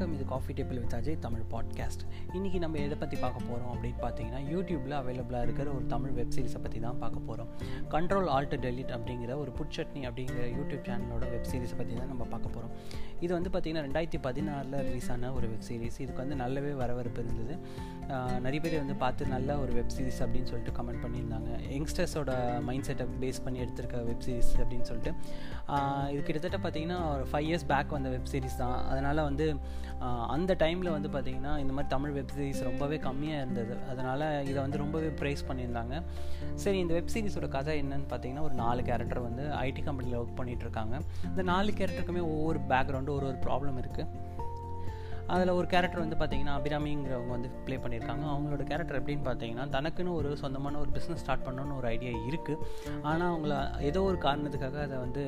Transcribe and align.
வணக்கம் 0.00 0.18
இது 0.18 0.26
coffee 0.26 0.52
table 0.52 0.78
with 0.78 0.94
Ajay 0.94 1.16
Tamil 1.18 1.42
podcast 1.50 2.02
இன்றைக்கி 2.34 2.58
நம்ம 2.58 2.76
எதை 2.78 2.96
பற்றி 2.96 3.16
பார்க்க 3.16 3.40
போகிறோம் 3.40 3.72
அப்படின்னு 3.72 3.98
பார்த்தீங்கன்னா 4.00 4.40
யூடியூப்பில் 4.46 4.94
அவைலபிளாக 4.98 5.42
இருக்கிற 5.42 5.66
ஒரு 5.72 5.84
தமிழ் 5.86 6.12
வெப் 6.12 6.32
சீரிஸை 6.34 6.60
பற்றி 6.62 6.78
தான் 6.80 7.00
பார்க்க 7.00 7.26
போகிறோம் 7.26 7.50
கண்ட்ரோல் 7.90 8.28
ஆல்ட் 8.28 8.56
டெலிட் 8.62 8.92
அப்படிங்கிற 8.96 9.34
ஒரு 9.36 9.52
புட்சட்னி 9.58 10.02
அப்படிங்கிற 10.06 10.46
யூடியூப் 10.52 10.86
சேனலோட 10.88 11.26
வெப் 11.30 11.50
சீரிஸை 11.50 11.76
பற்றி 11.76 11.94
தான் 11.94 12.08
நம்ம 12.08 12.26
பார்க்க 12.26 12.54
போகிறோம் 12.56 12.72
இது 13.24 13.32
வந்து 13.36 13.50
பார்த்திங்கன்னா 13.54 13.84
ரெண்டாயிரத்தி 13.86 14.20
பதினாறில் 14.26 14.76
ரிலீஸ் 14.88 15.08
ஆன 15.14 15.30
ஒரு 15.38 15.46
வெப் 15.52 15.66
சீரிஸ் 15.68 15.98
இதுக்கு 16.04 16.22
வந்து 16.24 16.38
நல்லாவே 16.42 16.72
வரவேற்பு 16.82 17.22
இருந்தது. 17.24 17.56
நிறைய 18.44 18.60
பேர் 18.62 18.76
வந்து 18.82 18.96
பார்த்து 19.02 19.32
நல்ல 19.34 19.56
ஒரு 19.62 19.72
வெப் 19.78 19.92
சீரிஸ் 19.96 20.20
அப்படின்னு 20.24 20.48
சொல்லிட்டு 20.50 20.72
கமெண்ட் 20.78 21.02
பண்ணியிருந்தாங்க. 21.04 21.50
யங்ஸ்டர்ஸோட 21.74 22.32
மைண்ட் 22.68 22.86
செட்டை 22.88 23.04
பேஸ் 23.24 23.40
பண்ணி 23.44 23.58
எடுத்திருக்க 23.64 23.98
வெப் 24.08 24.24
சீரிஸ் 24.26 24.50
அப்படின்னு 24.62 24.88
சொல்லிட்டு. 24.90 25.12
இது 26.12 26.20
கிட்டத்தட்ட 26.28 26.58
பார்த்திங்கன்னா 26.64 26.98
ஒரு 27.16 27.26
ஃபைவ் 27.32 27.46
இயர்ஸ் 27.50 27.66
பேக் 27.72 27.94
வந்த 27.96 28.10
வெப் 28.14 28.30
சீரிஸ் 28.32 28.58
தான். 28.62 28.78
அதனால் 28.92 29.22
வந்து 29.28 29.46
அந்த 30.34 30.52
டைமில் 30.62 30.92
வந்து 30.96 31.08
பார்த்திங்கன்னா 31.14 31.52
இந்த 31.62 31.72
மாதிரி 31.76 31.90
தமிழ் 31.94 32.14
வெப் 32.18 32.34
சீரிஸ் 32.36 32.62
ரொம்பவே 32.68 32.98
கம்மியாக 33.06 33.42
இருந்தது. 33.44 33.74
அதனால் 33.92 34.24
இதை 34.50 34.58
வந்து 34.64 34.80
ரொம்பவே 34.82 35.10
ப்ரைஸ் 35.20 35.42
பண்ணியிருந்தாங்க. 35.48 35.94
சரி 36.62 36.78
இந்த 36.84 36.94
வெப் 36.98 37.12
சீரிஸோட 37.14 37.48
கதை 37.56 37.74
என்னன்னு 37.82 38.08
பார்த்தீங்கன்னா 38.12 38.44
ஒரு 38.48 38.56
நாலு 38.64 38.82
கேரக்டர் 38.90 39.22
வந்து 39.28 39.44
ஐடி 39.66 39.82
கம்பெனியில் 39.88 40.18
ஒர்க் 40.22 40.38
பண்ணிகிட்ருக்காங்க 40.40 40.94
இந்த 41.32 41.44
நாலு 41.52 41.70
கேரக்டருக்குமே 41.80 42.24
ஒவ்வொரு 42.34 42.60
பேக்ரவுண்டு 42.72 43.09
ஒரு 43.18 43.26
ஒரு 43.32 43.40
ப்ராப்ளம் 43.46 43.80
இருக்குது 43.84 44.28
அதில் 45.34 45.50
ஒரு 45.56 45.66
கேரக்டர் 45.72 46.02
வந்து 46.02 46.16
பார்த்தீங்கன்னா 46.20 46.54
அபிராமிங்கிறவங்க 46.58 47.32
வந்து 47.34 47.48
ப்ளே 47.66 47.76
பண்ணியிருக்காங்க. 47.82 48.24
அவங்களோட 48.32 48.62
கேரக்டர் 48.70 48.98
எப்படின்னு 49.00 49.24
பார்த்தீங்கன்னா 49.26 49.66
தனக்குன்னு 49.74 50.14
ஒரு 50.20 50.30
சொந்தமான 50.40 50.78
ஒரு 50.78 50.90
பிஸ்னஸ் 50.96 51.20
ஸ்டார்ட் 51.22 51.44
பண்ணணும்னு 51.46 51.76
ஒரு 51.80 51.86
ஐடியா 51.92 52.12
இருக்குது 52.28 52.64
ஆனால் 53.08 53.28
அவங்கள 53.32 53.54
ஏதோ 53.90 54.00
ஒரு 54.08 54.18
காரணத்துக்காக 54.24 54.80
அதை 54.86 54.96
வந்து 55.04 55.22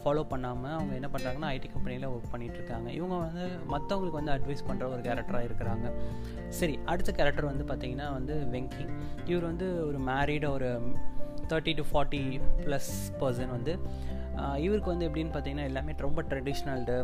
ஃபாலோ 0.00 0.22
பண்ணாமல் 0.32 0.76
அவங்க 0.76 0.94
என்ன 1.00 1.10
பண்ணுறாங்கன்னா 1.14 1.50
ஐடி 1.56 1.70
கம்பெனியில் 1.74 2.08
ஒர்க் 2.12 2.32
பண்ணிகிட்ருக்காங்க 2.34 2.88
இவங்க 2.98 3.18
வந்து 3.26 3.44
மற்றவங்களுக்கு 3.74 4.20
வந்து 4.20 4.34
அட்வைஸ் 4.36 4.66
பண்ணுற 4.70 4.88
ஒரு 4.94 5.04
கேரக்டராக 5.08 5.48
இருக்கிறாங்க. 5.50 5.92
சரி 6.60 6.76
அடுத்த 6.92 7.12
கேரக்டர் 7.20 7.50
வந்து 7.52 7.66
பார்த்திங்கன்னா 7.72 8.08
வந்து 8.18 8.36
வெங்கி. 8.54 8.86
இவர் 9.30 9.48
வந்து 9.50 9.68
ஒரு 9.90 10.00
மேரீடு 10.10 10.48
ஒரு 10.56 10.70
thirty 11.52 11.74
to 11.80 11.86
forty 11.92 12.24
plus 12.64 12.92
person 13.20 13.54
வந்து 13.58 13.72
இவருக்கு 14.66 14.92
வந்து 14.92 15.08
எப்படின்னு 15.08 15.34
பார்த்தீங்கன்னா 15.34 15.68
எல்லாமே 15.70 15.94
ரொம்ப 16.06 16.22
ட்ரெடிஷ்னல்டு 16.30 16.96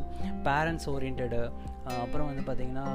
பேரண்ட்ஸ் 0.47 0.89
ஓரியன்டு 0.95 1.43
அப்புறம் 2.05 2.29
வந்து 2.31 2.45
பார்த்திங்கன்னா 2.49 2.87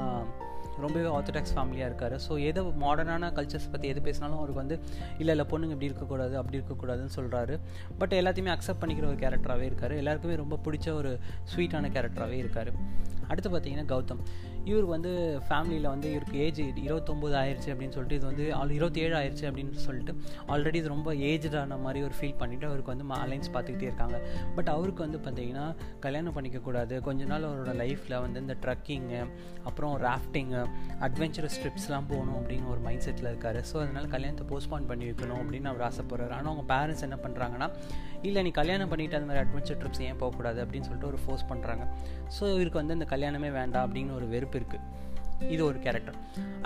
ரொம்பவே 0.82 1.08
ஆர்த்தடாக்ஸ் 1.16 1.52
ஃபேமிலியாக 1.56 1.88
இருக்கார். 1.90 2.14
ஸோ 2.24 2.32
எது 2.48 2.60
மாடர்னான 2.84 3.28
கல்ச்சர்ஸ் 3.36 3.68
பற்றி 3.74 3.86
எது 3.92 4.00
பேசினாலும் 4.06 4.38
அவருக்கு 4.40 4.62
வந்து 4.62 4.76
இல்லை 5.20 5.32
இல்லை 5.34 5.46
பொண்ணுங்க 5.52 5.74
இப்படி 5.76 5.90
இருக்கக்கூடாது 5.90 6.34
அப்படி 6.40 6.58
இருக்கக்கூடாதுன்னு 6.60 7.14
சொல்கிறாரு 7.18 7.56
பட் 8.00 8.16
எல்லாத்தையுமே 8.20 8.52
அக்செப்ட் 8.54 8.82
பண்ணிக்கிற 8.82 9.06
ஒரு 9.12 9.20
கேரக்டராகவே 9.24 9.66
இருக்கார். 9.70 9.94
எல்லாருக்குமே 10.02 10.40
ரொம்ப 10.42 10.58
பிடிச்ச 10.66 10.88
ஒரு 11.00 11.12
ஸ்வீட்டான 11.52 11.90
கேரக்டராகவே 11.96 12.38
இருக்கார். 12.44 12.72
அடுத்து 13.30 13.50
பார்த்தீங்கன்னா 13.50 13.86
கௌதம். 13.94 14.22
இவர் 14.70 14.86
வந்து 14.92 15.10
ஃபேமிலியில் 15.46 15.88
வந்து 15.92 16.08
இவருக்கு 16.12 16.36
ஏஜ் 16.44 16.60
இருபத்தொம்போது 16.84 17.34
ஆயிடுச்சு 17.40 17.70
அப்படின்னு 17.72 17.94
சொல்லிட்டு 17.96 18.18
இது 18.18 18.26
வந்து 18.30 18.44
ஆல் 18.58 18.72
இருபத்தி 18.76 19.00
ஏழு 19.06 19.14
ஆயிடுச்சு 19.20 19.46
அப்படின்னு 19.48 19.82
சொல்லிட்டு 19.86 20.12
ஆல்ரெடி 20.52 20.78
இது 20.82 20.90
ரொம்ப 20.94 21.10
ஏஜ்டான 21.30 21.78
மாதிரி 21.86 22.02
ஒரு 22.08 22.14
ஃபீல் 22.18 22.38
பண்ணிவிட்டு 22.42 22.68
அவருக்கு 22.70 22.92
வந்து 22.94 23.06
அலைன்ஸ் 23.24 23.50
பார்த்துக்கிட்டே 23.56 23.88
இருக்காங்க. 23.90 24.18
பட் 24.56 24.70
அவருக்கு 24.76 25.02
வந்து 25.06 25.20
பார்த்தீங்கன்னா 25.26 25.66
கல்யாணம் 26.06 26.36
பண்ணிக்கக்கூடாது. 26.36 26.94
கொஞ்ச 27.08 27.24
நாள் 27.32 27.48
அவரோட 27.50 27.74
லைஃப்பில் 27.82 28.16
வந்து 28.26 28.40
இந்த 28.44 28.56
ட்ரக்கிங்கு 28.64 29.20
அப்புறம் 29.68 29.94
ராஃப்டிங்கு 30.06 30.62
அட்வென்ச்சரஸ் 31.08 31.58
ட்ரிப்ஸ்லாம் 31.64 32.08
போகணும் 32.12 32.38
அப்படின்னு 32.40 32.70
ஒரு 32.74 32.82
மைண்ட் 32.86 33.04
செட்டில் 33.08 33.30
இருக்கார். 33.32 33.60
ஸோ 33.72 33.76
அதனால் 33.84 34.08
கல்யாணத்தை 34.16 34.46
போஸ்ட்பான் 34.52 34.88
பண்ணி 34.92 35.06
வைக்கணும் 35.10 35.40
அப்படின்னு 35.42 35.70
அவர் 35.72 35.86
ஆசைப்படுறாரு. 35.90 36.34
ஆனால் 36.38 36.50
அவங்க 36.52 36.66
பேரண்ட்ஸ் 36.74 37.06
என்ன 37.08 37.18
பண்ணுறாங்கன்னா 37.26 37.68
இல்லை 38.28 38.40
நீ 38.46 38.50
கல்யாணம் 38.58 38.90
பண்ணிவிட்டு 38.90 39.16
அந்த 39.18 39.28
மாதிரி 39.30 39.42
அட்வென்ச்சர் 39.44 39.78
ட்ரிப்ஸ் 39.80 40.02
ஏன் 40.08 40.18
போகக்கூடாது? 40.20 40.58
அப்படின்னு 40.64 40.86
சொல்லிட்டு 40.88 41.10
ஒரு 41.12 41.18
ஃபோர்ஸ் 41.22 41.44
பண்ணுறாங்க 41.50 41.82
ஸோ 42.36 42.44
இவருக்கு 42.54 42.80
வந்து 42.80 42.94
இந்த 42.98 43.06
கல்யாணமே 43.14 43.52
வேண்டாம் 43.60 43.86
அப்படின்னு 43.86 44.18
ஒரு 44.20 44.28
வெறுப்பு 44.34 44.58
இருக்குது 44.62 44.92
இது 45.54 45.62
ஒரு 45.68 45.78
கேரக்டர் 45.84 46.16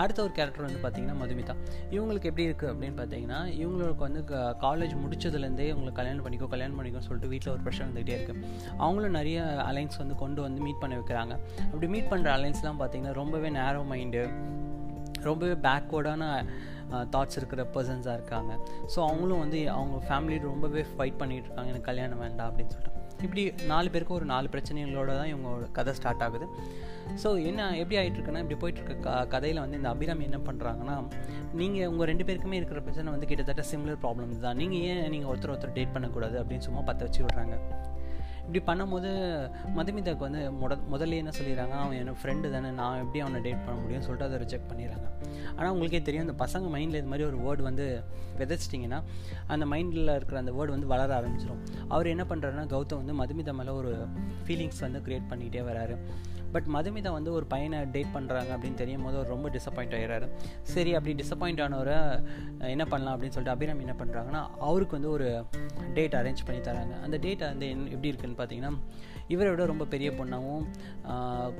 அடுத்த 0.01 0.19
ஒரு 0.25 0.31
கேரக்டர் 0.37 0.65
வந்து 0.65 0.81
பார்த்திங்கன்னா 0.83 1.15
மதுமிதா. 1.21 1.53
இவங்களுக்கு 1.95 2.27
எப்படி 2.29 2.45
இருக்குது 2.47 2.69
அப்படின்னு 2.71 2.97
பார்த்தீங்கன்னா 2.99 3.39
இவங்களுக்கு 3.61 4.03
வந்து 4.07 4.21
காலேஜ் 4.65 4.93
முடிச்சதுலேருந்தே 5.03 5.65
இவங்களுக்கு 5.71 5.99
கல்யாணம் 5.99 6.25
பண்ணிக்கோ 6.25 6.47
கல்யாணம் 6.53 6.77
பண்ணிக்கோ 6.79 7.01
சொல்லிட்டு 7.07 7.31
வீட்டில் 7.33 7.53
ஒரு 7.53 7.61
ப்ரெஷர் 7.65 7.87
வந்துகிட்டே 7.89 8.15
இருக்குது 8.17 8.43
அவங்களும் 8.83 9.17
நிறைய 9.19 9.39
அலைன்ஸ் 9.69 9.99
வந்து 10.01 10.17
கொண்டு 10.23 10.39
வந்து 10.47 10.61
மீட் 10.67 10.81
பண்ண 10.83 10.99
வைக்கிறாங்க. 10.99 11.35
அப்படி 11.71 11.89
மீட் 11.95 12.11
பண்ணுற 12.13 12.31
அலைன்ஸ்லாம் 12.37 12.79
பார்த்திங்கன்னா 12.83 13.15
ரொம்பவே 13.21 13.51
நேரோ 13.59 13.81
மைண்டு 13.93 14.23
ரொம்பவே 15.29 15.57
பேக்வேர்டான 15.67 16.23
தாட்ஸ் 17.15 17.39
இருக்கிற 17.39 17.63
பர்சன்ஸாக 17.73 18.17
இருக்காங்க. 18.19 18.51
ஸோ 18.93 18.99
அவங்களும் 19.09 19.43
வந்து 19.45 19.59
அவங்க 19.77 19.97
ஃபேமிலி 20.07 20.37
ரொம்பவே 20.49 20.83
ஃபைட் 20.93 21.19
பண்ணிகிட்டு 21.23 21.49
இருக்காங்க. 21.49 21.71
எனக்கு 21.73 21.89
கல்யாணம் 21.91 22.23
வேண்டாம் 22.25 22.49
அப்படின்னு 22.51 22.75
சொல்லிட்டு. 22.77 22.98
இப்படி 23.25 23.43
நாலு 23.71 23.87
பேருக்கும் 23.93 24.17
ஒரு 24.19 24.27
நாலு 24.33 24.47
பிரச்சனைகளோட 24.53 25.11
தான் 25.19 25.29
இவங்களோட 25.31 25.65
கதை 25.77 25.93
ஸ்டார்ட் 25.97 26.23
ஆகுது. 26.25 26.45
ஸோ 27.21 27.29
என்ன 27.49 27.67
எப்படி 27.81 27.97
ஆகிட்டுருக்குன்னா 28.01 28.41
இப்படி 28.43 28.57
போயிட்டுருக்க 28.61 28.95
க 29.05 29.13
கதையில் 29.33 29.61
வந்து 29.63 29.79
இந்த 29.79 29.89
அபிராமி 29.93 30.27
என்ன 30.29 30.39
பண்ணுறாங்கன்னா 30.47 30.95
நீங்கள் 31.61 31.89
உங்கள் 31.91 32.09
ரெண்டு 32.11 32.27
பேருக்குமே 32.27 32.59
இருக்கிற 32.61 32.81
பிரச்சனை 32.87 33.13
வந்து 33.15 33.29
கிட்டத்தட்ட 33.31 33.65
சிமிலர் 33.71 34.01
ப்ராப்ளம்ஸ் 34.05 34.43
தான். 34.45 34.59
நீங்கள் 34.61 34.83
ஏன் 34.89 35.03
நீங்கள் 35.15 35.31
ஒருத்தர் 35.31 35.53
ஒருத்தர் 35.55 35.75
டேட் 35.79 35.95
பண்ணக்கூடாது 35.97 36.37
அப்படின்னு 36.43 36.67
சும்மா 36.67 36.83
பற்ற 36.89 37.07
வச்சு 37.07 37.23
விட்றாங்க. 37.25 37.57
இப்படி 38.49 38.61
பண்ணும்போது 38.67 39.09
மதுமிதாக்கு 39.77 40.23
வந்து 40.27 40.39
முத 40.61 40.75
முதல்ல 40.93 41.17
என்ன 41.21 41.31
சொல்லிடுறாங்க 41.37 41.73
அவன் 41.81 41.97
என்னோட 41.97 42.17
ஃப்ரெண்டு 42.21 42.51
தானே 42.53 42.69
நான் 42.79 43.01
எப்படி 43.03 43.19
அவனை 43.25 43.39
டேட் 43.47 43.61
பண்ண 43.65 43.75
முடியும்னு 43.81 44.05
சொல்லிட்டு 44.07 44.27
அதை 44.27 44.37
ரிஜெக்ட் 44.43 44.69
பண்ணிடுறாங்க. 44.69 45.07
ஆனால் 45.57 45.71
உங்களுக்கே 45.73 46.01
தெரியும் 46.07 46.25
அந்த 46.27 46.35
பசங்க 46.43 46.69
மைண்டில் 46.75 46.99
இது 47.01 47.11
மாதிரி 47.11 47.27
ஒரு 47.29 47.37
வேர்டு 47.45 47.67
வந்து 47.67 47.85
விதைச்சிட்டிங்கன்னா 48.39 48.99
அந்த 49.53 49.65
மைண்டில் 49.73 50.13
இருக்கிற 50.15 50.39
அந்த 50.43 50.53
வேர்டு 50.57 50.75
வந்து 50.75 50.91
வளர 50.93 51.09
ஆரம்பிச்சிடும் 51.19 51.61
அவர் 51.93 52.11
என்ன 52.13 52.25
பண்ணுறாருன்னா 52.31 52.65
கௌதம் 52.75 53.01
வந்து 53.03 53.15
மதுமிதா 53.21 53.55
மேலே 53.59 53.75
ஒரு 53.81 53.93
ஃபீலிங்ஸ் 54.47 54.83
வந்து 54.87 55.01
க்ரியேட் 55.07 55.29
பண்ணிக்கிட்டே 55.31 55.63
வராரு. 55.69 55.97
பட் 56.51 56.67
மதுமிதா 56.75 57.11
வந்து 57.17 57.31
ஒரு 57.37 57.45
பையனை 57.45 57.79
டேட் 57.95 58.13
பண்ணுறாங்க 58.15 58.51
அப்படின்னு 58.55 58.79
தெரியும் 58.81 59.03
போது 59.03 59.17
அவர் 59.19 59.33
ரொம்ப 59.35 59.49
டிசப்பாயிண்ட் 59.55 59.95
ஆகிறாரு 59.99 60.27
சரி 60.73 60.93
அப்படி 60.97 61.13
டிசப்பாயிண்ட் 61.23 61.61
ஆனவரை 61.65 61.97
என்ன 62.73 62.85
பண்ணலாம் 62.85 63.13
அப்படின்னு 63.15 63.35
சொல்லிட்டு 63.37 63.55
அபிராமி 63.55 63.85
என்ன 63.87 63.95
பண்ணுறாங்கன்னா 64.01 64.41
அவருக்கு 64.69 64.97
வந்து 64.97 65.11
ஒரு 65.11 65.27
டேட் 65.97 66.17
அரேஞ்ச் 66.21 66.45
பண்ணி 66.47 66.61
தராங்க. 66.61 66.95
அந்த 67.05 67.17
டேட் 67.25 67.45
வந்து 67.51 67.69
எப்படி 67.95 68.11
இருக்குன்னு 68.11 68.39
பார்த்தீங்கன்னா 68.41 68.73
இவரை 69.33 69.49
விட 69.51 69.65
ரொம்ப 69.65 69.85
பெரிய 69.85 70.09
பொண்ணாகவும் 70.19 70.65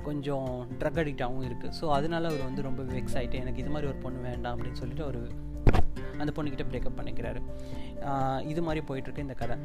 கொஞ்சம் 0.07 0.47
ட்ரக் 0.79 1.01
அடிக்டாகவும் 1.03 1.45
இருக்குது 1.49 1.75
ஸோ 1.81 1.87
அதனால 1.97 2.27
அவர் 2.27 2.47
வந்து 2.47 2.61
ரொம்ப 2.67 2.81
வெக்ஸ் 2.95 3.17
ஆகிட்டு 3.19 3.41
எனக்கு 3.43 3.61
இது 3.63 3.73
மாதிரி 3.75 3.89
ஒரு 3.91 3.99
பொண்ணு 4.05 4.19
வேண்டாம் 4.29 4.55
அப்படின்னு 4.55 4.81
சொல்லிட்டு 4.81 5.05
அவர் 5.07 5.19
அந்த 6.23 6.31
பொண்ணுக்கிட்ட 6.37 6.65
பிரேக்கப் 6.71 6.97
பண்ணிக்கிறாரு. 6.99 7.41
இது 8.51 8.61
மாதிரி 8.67 8.81
போயிட்டுருக்கு 8.87 9.25
இந்த 9.27 9.35
கதை. 9.41 9.57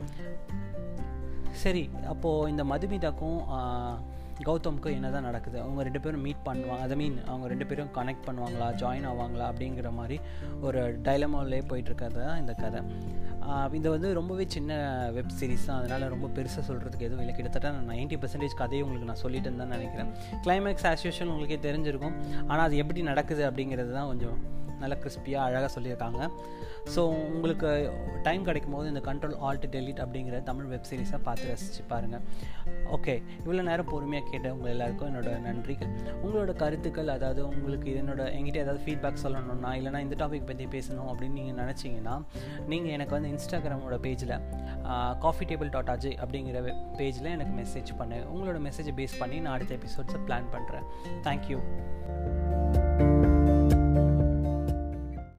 சரி 1.62 1.83
அப்போது 2.12 2.51
இந்த 2.51 2.62
மதுமிதாக்கும் 2.73 3.41
கௌதமுக்கும் 4.47 4.97
என்ன 4.99 5.11
தான் 5.15 5.27
நடக்குது? 5.28 5.59
அவங்க 5.65 5.83
ரெண்டு 5.89 6.00
பேரும் 6.05 6.25
மீட் 6.27 6.43
பண்ணுவாங்க. 6.47 6.84
அதை 6.87 6.97
மீன் 7.00 7.19
அவங்க 7.31 7.47
ரெண்டு 7.53 7.67
பேரும் 7.71 7.91
கனெக்ட் 7.99 8.25
பண்ணுவாங்களா 8.28 8.69
ஜாயின் 8.83 9.06
ஆவாங்களா 9.11 9.47
அப்படிங்கிற 9.53 9.93
மாதிரி 9.99 10.17
ஒரு 10.69 10.81
டைலமாவிலே 11.09 11.61
போயிட்டுருக்கிறது 11.71 12.21
தான் 12.28 12.41
இந்த 12.43 12.55
கதை. 12.62 12.81
இது 13.78 13.89
வந்து 13.94 14.11
ரொம்பவே 14.21 14.47
சின்ன 14.56 14.81
வெப் 15.19 15.34
சீரிஸ் 15.39 15.69
தான். 15.69 15.78
அதனால் 15.81 16.11
ரொம்ப 16.15 16.27
பெருசாக 16.37 16.65
சொல்கிறதுக்கு 16.71 17.09
எதுவும் 17.09 17.23
இல்லை. 17.25 17.34
கிட்டத்தட்ட 17.39 17.71
நான் 17.77 17.91
நைன்ட்டி 17.94 18.19
பர்சன்டேஜ் 18.23 18.59
கதையை 18.62 18.83
உங்களுக்கு 18.87 19.11
நான் 19.12 19.23
சொல்லிட்டு 19.25 19.56
தான் 19.62 19.75
நினைக்கிறேன். 19.77 20.12
கிளைமேக்ஸ் 20.47 20.89
ஆஸ் 20.91 21.23
உங்களுக்கே 21.25 21.61
தெரிஞ்சிருக்கும். 21.69 22.17
ஆனால் 22.50 22.67
அது 22.67 22.77
எப்படி 22.84 23.03
நடக்குது 23.12 23.44
அப்படிங்கிறது 23.50 23.93
தான் 23.99 24.11
கொஞ்சம் 24.12 24.39
நல்லா 24.84 24.99
கிறிஸ்பியாக 25.05 25.49
அழகாக 25.49 25.71
சொல்லியிருக்காங்க. 25.77 26.21
ஸோ 26.95 27.03
உங்களுக்கு 27.34 27.69
டைம் 28.27 28.43
கிடைக்கும் 28.49 28.75
போது 28.77 28.87
இந்த 28.93 29.03
கண்ட்ரோல் 29.06 29.37
ஆல்ட் 29.47 29.67
டெலிட் 29.75 30.00
அப்படிங்கிற 30.05 30.39
தமிழ் 30.49 30.69
வெப் 30.72 30.89
சீரிஸை 30.91 31.19
பார்த்து 31.27 31.47
ரசித்து 31.50 31.83
பாருங்கள் 31.93 32.25
ஓகே 32.97 33.15
இவ்வளோ 33.44 33.62
நேரம் 33.69 33.89
பொறுமையாக 33.93 34.27
கேட்ட 34.31 34.49
உங்கள் 34.56 34.73
எல்லாருக்கும் 34.73 35.09
என்னோட 35.11 35.31
நன்றிகள். 35.47 35.93
உங்களோட 36.25 36.53
கருத்துக்கள் 36.62 37.12
அதாவது 37.17 37.41
உங்களுக்கு 37.53 37.91
என்னோட 38.00 38.23
எங்கிட்ட 38.39 38.61
ஏதாவது 38.65 38.83
ஃபீட்பேக் 38.87 39.23
சொல்லணும்னா 39.25 39.71
இல்லைனா 39.81 40.03
இந்த 40.06 40.19
டாபிக் 40.23 40.49
பற்றி 40.50 40.67
பேசணும் 40.77 41.09
அப்படின்னு 41.12 41.39
நீங்கள் 41.41 41.59
நினச்சிங்கன்னா 41.62 42.17
நீங்கள் 42.73 42.94
எனக்கு 42.97 43.17
வந்து 43.17 43.33
இன்ஸ்டாகிராமோட 43.34 43.99
பேஜில் 44.06 44.37
காஃபி 45.27 45.47
டேபிள் 45.53 45.73
டாட் 45.77 45.93
அஜய் 45.97 46.19
அப்படிங்கிற 46.25 46.62
பேஜில் 47.00 47.33
எனக்கு 47.37 47.55
மெசேஜ் 47.62 47.93
பண்ணு. 48.03 48.20
உங்களோட 48.35 48.61
மெசேஜை 48.69 48.94
பேஸ் 49.00 49.20
பண்ணி 49.23 49.38
நான் 49.47 49.55
அடுத்த 49.56 49.79
எபிசோட்ஸை 49.81 50.20
பிளான் 50.29 50.50
பண்ணுறேன் 50.56 50.88
தேங்க்யூ 51.29 51.61